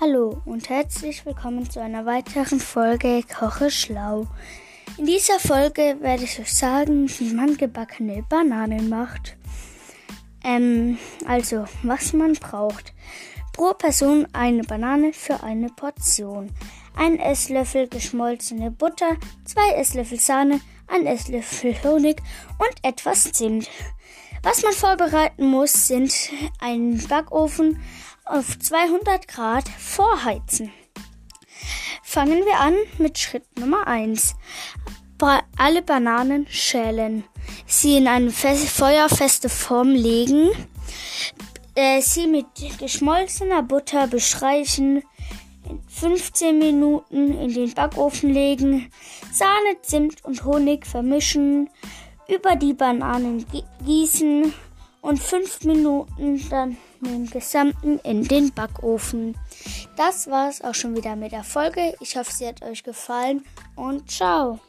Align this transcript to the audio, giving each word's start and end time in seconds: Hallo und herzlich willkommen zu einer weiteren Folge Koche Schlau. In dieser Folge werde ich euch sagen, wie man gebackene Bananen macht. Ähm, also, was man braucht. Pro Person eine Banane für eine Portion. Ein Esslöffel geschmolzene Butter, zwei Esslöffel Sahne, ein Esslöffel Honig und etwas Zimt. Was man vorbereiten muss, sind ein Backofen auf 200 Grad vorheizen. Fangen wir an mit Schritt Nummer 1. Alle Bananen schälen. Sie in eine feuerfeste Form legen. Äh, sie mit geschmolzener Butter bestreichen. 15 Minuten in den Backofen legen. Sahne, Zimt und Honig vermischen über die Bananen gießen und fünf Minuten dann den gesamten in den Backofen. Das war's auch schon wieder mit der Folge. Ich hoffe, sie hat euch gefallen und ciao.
Hallo 0.00 0.40
und 0.44 0.68
herzlich 0.68 1.26
willkommen 1.26 1.68
zu 1.68 1.82
einer 1.82 2.06
weiteren 2.06 2.60
Folge 2.60 3.24
Koche 3.24 3.68
Schlau. 3.68 4.28
In 4.96 5.06
dieser 5.06 5.40
Folge 5.40 5.96
werde 6.00 6.22
ich 6.22 6.38
euch 6.38 6.54
sagen, 6.54 7.10
wie 7.18 7.34
man 7.34 7.56
gebackene 7.56 8.24
Bananen 8.28 8.88
macht. 8.88 9.36
Ähm, 10.44 10.98
also, 11.26 11.64
was 11.82 12.12
man 12.12 12.34
braucht. 12.34 12.94
Pro 13.52 13.74
Person 13.74 14.28
eine 14.32 14.62
Banane 14.62 15.12
für 15.12 15.42
eine 15.42 15.68
Portion. 15.68 16.52
Ein 16.94 17.18
Esslöffel 17.18 17.88
geschmolzene 17.88 18.70
Butter, 18.70 19.16
zwei 19.44 19.72
Esslöffel 19.72 20.20
Sahne, 20.20 20.60
ein 20.86 21.06
Esslöffel 21.06 21.74
Honig 21.82 22.22
und 22.60 22.84
etwas 22.84 23.32
Zimt. 23.32 23.68
Was 24.42 24.62
man 24.62 24.72
vorbereiten 24.72 25.46
muss, 25.46 25.88
sind 25.88 26.12
ein 26.60 26.98
Backofen 27.08 27.80
auf 28.24 28.58
200 28.58 29.26
Grad 29.26 29.68
vorheizen. 29.68 30.72
Fangen 32.02 32.44
wir 32.44 32.60
an 32.60 32.74
mit 32.98 33.18
Schritt 33.18 33.44
Nummer 33.58 33.86
1. 33.86 34.34
Alle 35.56 35.82
Bananen 35.82 36.46
schälen. 36.48 37.24
Sie 37.66 37.96
in 37.96 38.06
eine 38.06 38.30
feuerfeste 38.30 39.48
Form 39.48 39.90
legen. 39.90 40.50
Äh, 41.74 42.00
sie 42.00 42.26
mit 42.26 42.46
geschmolzener 42.78 43.62
Butter 43.62 44.06
bestreichen. 44.06 45.02
15 45.88 46.58
Minuten 46.58 47.38
in 47.38 47.52
den 47.52 47.74
Backofen 47.74 48.32
legen. 48.32 48.90
Sahne, 49.32 49.80
Zimt 49.82 50.24
und 50.24 50.44
Honig 50.44 50.86
vermischen 50.86 51.68
über 52.28 52.56
die 52.56 52.74
Bananen 52.74 53.44
gießen 53.84 54.52
und 55.00 55.18
fünf 55.18 55.64
Minuten 55.64 56.48
dann 56.50 56.76
den 57.00 57.26
gesamten 57.30 57.98
in 58.00 58.24
den 58.24 58.52
Backofen. 58.52 59.36
Das 59.96 60.28
war's 60.28 60.60
auch 60.62 60.74
schon 60.74 60.96
wieder 60.96 61.16
mit 61.16 61.32
der 61.32 61.44
Folge. 61.44 61.94
Ich 62.00 62.16
hoffe, 62.16 62.32
sie 62.32 62.46
hat 62.46 62.62
euch 62.62 62.82
gefallen 62.82 63.44
und 63.76 64.10
ciao. 64.10 64.60